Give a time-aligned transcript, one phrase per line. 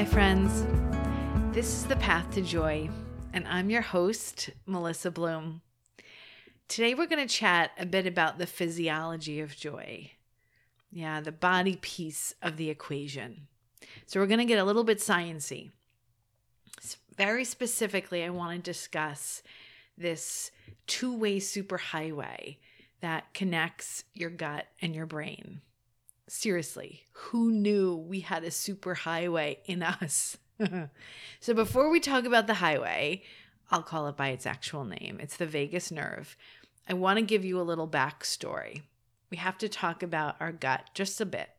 [0.00, 0.64] Hi, friends.
[1.54, 2.88] This is The Path to Joy,
[3.34, 5.60] and I'm your host, Melissa Bloom.
[6.68, 10.12] Today, we're going to chat a bit about the physiology of joy.
[10.90, 13.48] Yeah, the body piece of the equation.
[14.06, 15.70] So, we're going to get a little bit sciency.
[17.14, 19.42] Very specifically, I want to discuss
[19.98, 20.50] this
[20.86, 22.56] two way superhighway
[23.02, 25.60] that connects your gut and your brain.
[26.32, 30.38] Seriously, who knew we had a superhighway in us?
[31.40, 33.24] so, before we talk about the highway,
[33.68, 35.18] I'll call it by its actual name.
[35.20, 36.36] It's the vagus nerve.
[36.88, 38.82] I want to give you a little backstory.
[39.28, 41.50] We have to talk about our gut just a bit.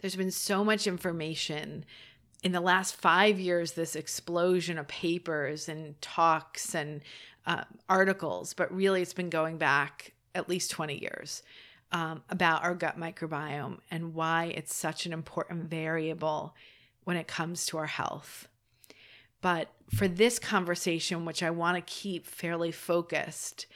[0.00, 1.84] There's been so much information
[2.42, 7.02] in the last five years, this explosion of papers and talks and
[7.46, 11.44] uh, articles, but really it's been going back at least 20 years
[11.92, 16.54] um, about our gut microbiome and why it's such an important variable
[17.04, 18.48] when it comes to our health.
[19.40, 23.66] But for this conversation, which I want to keep fairly focused,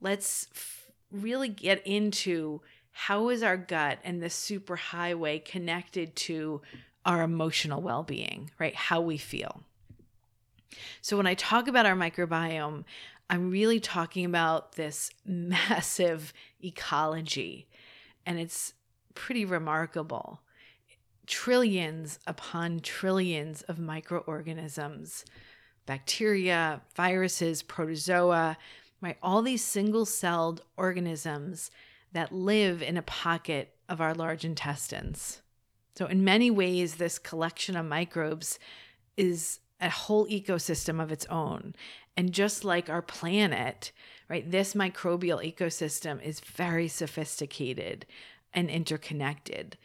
[0.00, 6.60] let's f- really get into how is our gut and the superhighway connected to
[7.04, 8.74] our emotional well being, right?
[8.74, 9.62] How we feel.
[11.00, 12.84] So, when I talk about our microbiome,
[13.28, 16.32] I'm really talking about this massive
[16.62, 17.66] ecology,
[18.24, 18.74] and it's
[19.14, 20.40] pretty remarkable.
[21.26, 25.24] Trillions upon trillions of microorganisms,
[25.86, 28.56] bacteria, viruses, protozoa,
[29.00, 29.16] right?
[29.22, 31.70] All these single celled organisms
[32.12, 35.42] that live in a pocket of our large intestines.
[35.96, 38.58] So, in many ways, this collection of microbes
[39.16, 41.74] is a whole ecosystem of its own.
[42.16, 43.92] And just like our planet,
[44.28, 48.06] right, this microbial ecosystem is very sophisticated
[48.54, 49.76] and interconnected.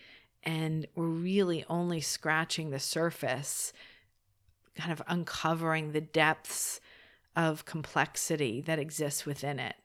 [0.43, 3.73] And we're really only scratching the surface,
[4.75, 6.79] kind of uncovering the depths
[7.35, 9.75] of complexity that exists within it.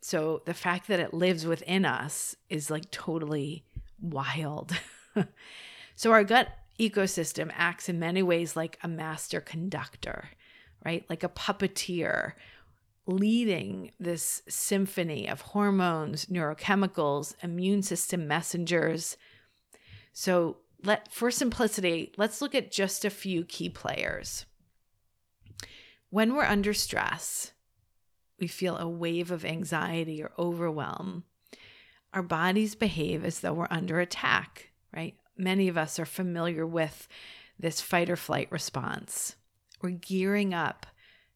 [0.00, 3.64] So the fact that it lives within us is like totally
[4.00, 4.76] wild.
[5.94, 10.30] so our gut ecosystem acts in many ways like a master conductor,
[10.84, 11.04] right?
[11.08, 12.32] Like a puppeteer
[13.06, 19.16] leading this symphony of hormones, neurochemicals, immune system messengers.
[20.12, 24.46] So, let for simplicity, let's look at just a few key players.
[26.10, 27.52] When we're under stress,
[28.38, 31.24] we feel a wave of anxiety or overwhelm.
[32.12, 35.14] Our bodies behave as though we're under attack, right?
[35.42, 37.08] Many of us are familiar with
[37.58, 39.36] this fight or flight response.
[39.80, 40.86] We're gearing up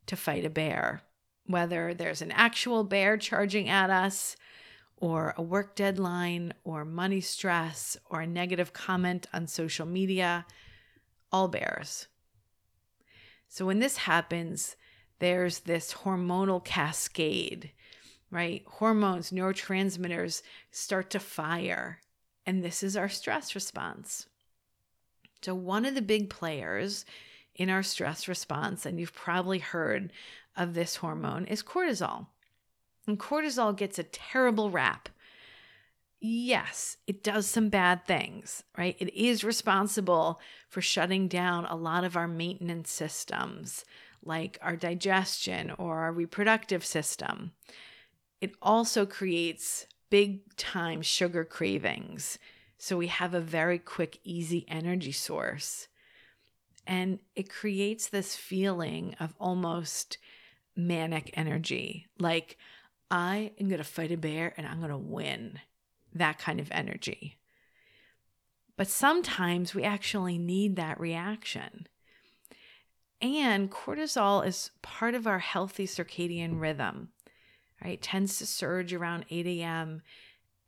[0.07, 1.03] to fight a bear,
[1.47, 4.37] whether there's an actual bear charging at us,
[4.97, 10.47] or a work deadline, or money stress, or a negative comment on social media,
[11.31, 12.07] all bears.
[13.49, 14.77] So when this happens,
[15.19, 17.73] there's this hormonal cascade,
[18.31, 18.63] right?
[18.67, 22.01] Hormones, neurotransmitters start to fire
[22.47, 24.27] and this is our stress response.
[25.43, 27.05] So, one of the big players
[27.55, 30.13] in our stress response, and you've probably heard
[30.57, 32.27] of this hormone, is cortisol.
[33.07, 35.09] And cortisol gets a terrible rap.
[36.19, 38.97] Yes, it does some bad things, right?
[38.99, 43.85] It is responsible for shutting down a lot of our maintenance systems,
[44.25, 47.53] like our digestion or our reproductive system.
[48.41, 52.39] It also creates big time sugar cravings.
[52.79, 55.89] So we have a very quick, easy energy source.
[56.87, 60.19] And it creates this feeling of almost
[60.77, 62.07] manic energy.
[62.19, 62.59] Like,
[63.11, 65.61] I am going to fight a bear and I'm going to win.
[66.15, 67.39] That kind of energy.
[68.77, 71.89] But sometimes we actually need that reaction.
[73.21, 77.09] And cortisol is part of our healthy circadian rhythm
[77.83, 78.01] right?
[78.01, 80.03] Tends to surge around 8 a.m.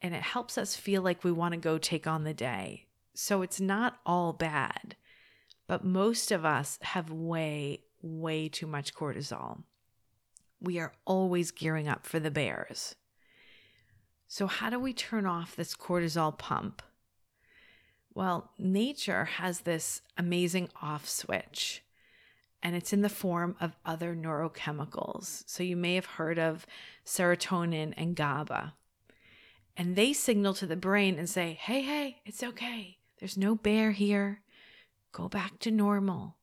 [0.03, 2.87] and it helps us feel like we want to go take on the day.
[3.15, 4.97] So it's not all bad,
[5.67, 9.63] but most of us have way, way too much cortisol.
[10.61, 12.95] We are always gearing up for the bears.
[14.27, 16.83] So, how do we turn off this cortisol pump?
[18.15, 21.83] Well, nature has this amazing off switch
[22.63, 25.45] and it's in the form of other neurochemicals.
[25.47, 26.67] So you may have heard of
[27.05, 28.75] serotonin and GABA.
[29.77, 32.99] And they signal to the brain and say, hey, hey, it's okay.
[33.19, 34.41] There's no bear here.
[35.13, 36.37] Go back to normal.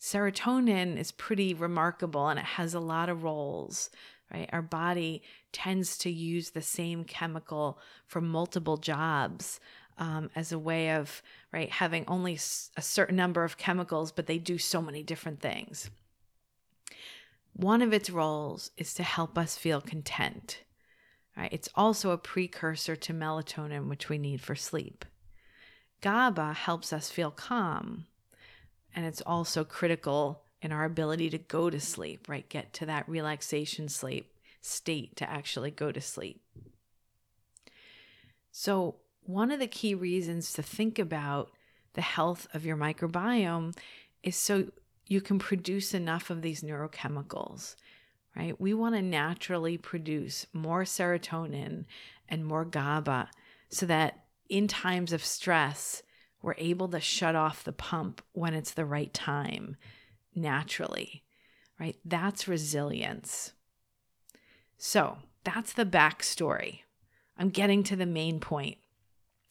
[0.00, 3.90] Serotonin is pretty remarkable and it has a lot of roles,
[4.32, 4.48] right?
[4.52, 9.60] Our body tends to use the same chemical for multiple jobs
[10.00, 14.38] um, as a way of right having only a certain number of chemicals, but they
[14.38, 15.90] do so many different things.
[17.52, 20.62] One of its roles is to help us feel content.
[21.36, 21.52] Right?
[21.52, 25.04] It's also a precursor to melatonin, which we need for sleep.
[26.00, 28.06] GABA helps us feel calm,
[28.94, 32.48] and it's also critical in our ability to go to sleep, right?
[32.48, 36.42] Get to that relaxation sleep state to actually go to sleep.
[38.50, 41.50] So, one of the key reasons to think about
[41.94, 43.76] the health of your microbiome
[44.22, 44.66] is so
[45.06, 47.74] you can produce enough of these neurochemicals,
[48.36, 48.60] right?
[48.60, 51.84] We want to naturally produce more serotonin
[52.28, 53.28] and more GABA
[53.68, 56.02] so that in times of stress,
[56.42, 59.76] we're able to shut off the pump when it's the right time
[60.34, 61.24] naturally,
[61.78, 61.96] right?
[62.04, 63.52] That's resilience.
[64.78, 66.80] So that's the backstory.
[67.36, 68.78] I'm getting to the main point.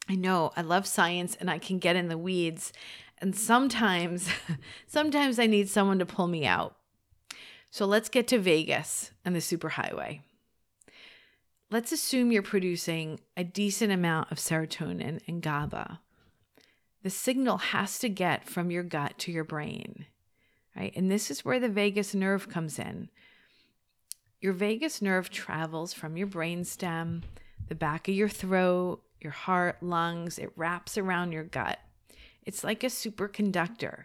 [0.08, 2.72] I know I love science and I can get in the weeds.
[3.18, 4.28] And sometimes,
[4.86, 6.76] sometimes I need someone to pull me out.
[7.70, 10.20] So let's get to Vagus and the superhighway.
[11.70, 16.00] Let's assume you're producing a decent amount of serotonin and GABA.
[17.02, 20.06] The signal has to get from your gut to your brain,
[20.76, 20.92] right?
[20.96, 23.08] And this is where the vagus nerve comes in.
[24.40, 27.22] Your vagus nerve travels from your brainstem,
[27.68, 31.78] the back of your throat, your heart, lungs, it wraps around your gut.
[32.44, 34.04] It's like a superconductor.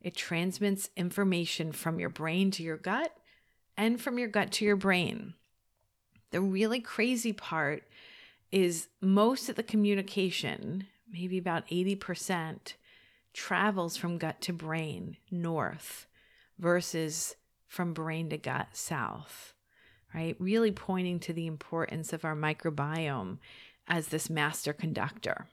[0.00, 3.16] It transmits information from your brain to your gut
[3.76, 5.34] and from your gut to your brain.
[6.30, 7.84] The really crazy part
[8.50, 12.74] is most of the communication, maybe about 80%,
[13.32, 16.06] travels from gut to brain north
[16.58, 17.36] versus
[17.66, 19.54] from brain to gut south,
[20.14, 20.36] right?
[20.38, 23.38] Really pointing to the importance of our microbiome
[23.86, 25.46] as this master conductor.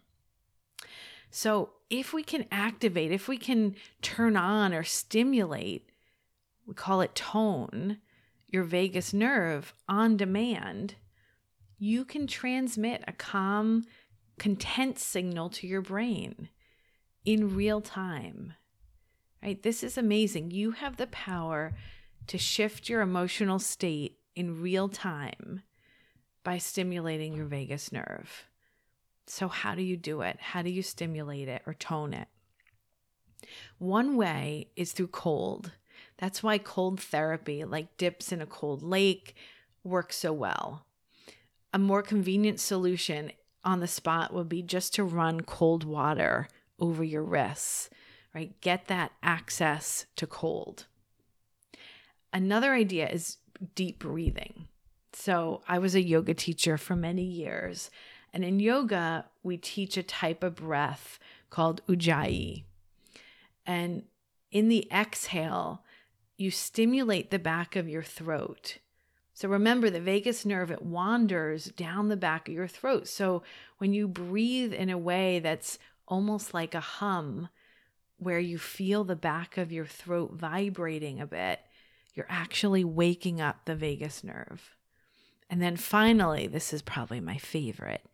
[1.29, 5.89] So, if we can activate, if we can turn on or stimulate,
[6.65, 7.97] we call it tone,
[8.47, 10.95] your vagus nerve on demand,
[11.77, 13.85] you can transmit a calm,
[14.37, 16.49] content signal to your brain
[17.25, 18.53] in real time.
[19.41, 19.61] Right?
[19.61, 20.51] This is amazing.
[20.51, 21.73] You have the power
[22.27, 25.63] to shift your emotional state in real time
[26.43, 28.45] by stimulating your vagus nerve.
[29.27, 30.37] So, how do you do it?
[30.39, 32.27] How do you stimulate it or tone it?
[33.77, 35.71] One way is through cold.
[36.17, 39.35] That's why cold therapy, like dips in a cold lake,
[39.83, 40.85] works so well.
[41.73, 43.31] A more convenient solution
[43.63, 46.47] on the spot would be just to run cold water
[46.79, 47.89] over your wrists,
[48.33, 48.59] right?
[48.61, 50.87] Get that access to cold.
[52.33, 53.37] Another idea is
[53.75, 54.67] deep breathing.
[55.23, 57.91] So, I was a yoga teacher for many years.
[58.33, 61.19] And in yoga, we teach a type of breath
[61.51, 62.63] called ujjayi.
[63.63, 64.05] And
[64.51, 65.83] in the exhale,
[66.37, 68.79] you stimulate the back of your throat.
[69.35, 73.07] So remember, the vagus nerve, it wanders down the back of your throat.
[73.07, 73.43] So
[73.77, 75.77] when you breathe in a way that's
[76.07, 77.47] almost like a hum,
[78.17, 81.59] where you feel the back of your throat vibrating a bit,
[82.15, 84.75] you're actually waking up the vagus nerve.
[85.51, 88.05] And then finally, this is probably my favorite,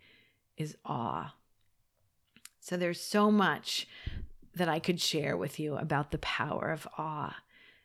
[0.57, 1.35] is awe.
[2.59, 3.87] So there's so much
[4.55, 7.35] that I could share with you about the power of awe.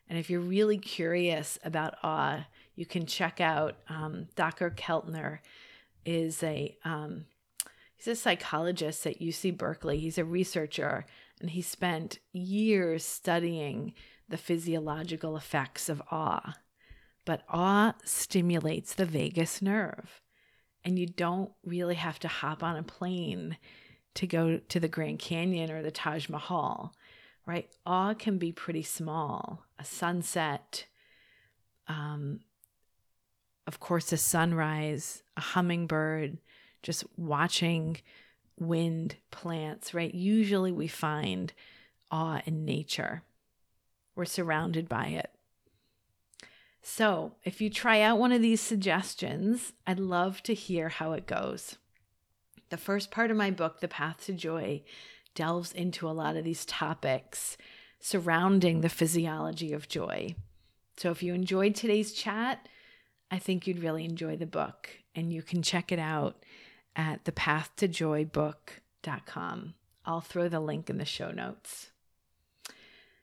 [0.09, 4.71] And if you're really curious about awe, you can check out um, Dr.
[4.71, 5.37] Keltner
[6.03, 7.25] is a um,
[7.95, 9.99] he's a psychologist at UC Berkeley.
[9.99, 11.05] He's a researcher,
[11.39, 13.93] and he spent years studying
[14.27, 16.55] the physiological effects of awe
[17.25, 20.21] but awe stimulates the vagus nerve.
[20.83, 23.57] And you don't really have to hop on a plane
[24.15, 26.93] to go to the Grand Canyon or the Taj Mahal,
[27.45, 27.69] right?
[27.85, 29.65] Awe can be pretty small.
[29.79, 30.85] A sunset,
[31.87, 32.41] um,
[33.65, 36.37] of course, a sunrise, a hummingbird,
[36.81, 37.97] just watching
[38.59, 40.13] wind, plants, right?
[40.13, 41.53] Usually we find
[42.11, 43.23] awe in nature.
[44.15, 45.31] We're surrounded by it.
[46.85, 51.25] So, if you try out one of these suggestions, I'd love to hear how it
[51.25, 51.77] goes.
[52.69, 54.83] The first part of my book, The Path to Joy,
[55.33, 57.55] delves into a lot of these topics
[58.01, 60.35] surrounding the physiology of joy.
[60.97, 62.67] So, if you enjoyed today's chat,
[63.31, 66.43] I think you'd really enjoy the book, and you can check it out
[66.97, 69.73] at thepathtojoybook.com.
[70.05, 71.91] I'll throw the link in the show notes.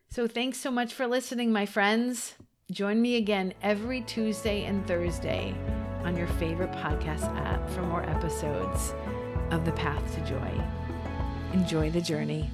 [0.08, 2.36] So, thanks so much for listening, my friends.
[2.70, 5.52] Join me again every Tuesday and Thursday
[6.04, 8.94] on your favorite podcast app for more episodes
[9.50, 10.62] of The Path to Joy.
[11.52, 12.48] Enjoy the journey.